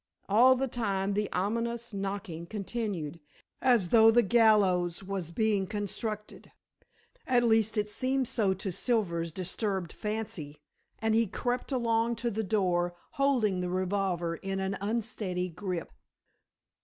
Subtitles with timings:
[0.27, 3.19] All the time the ominous knocking continued,
[3.61, 6.51] as though the gallows was being constructed.
[7.27, 10.63] At least it seemed so to Silver's disturbed fancy,
[10.97, 15.91] and he crept along to the door holding the revolver in an unsteady grip.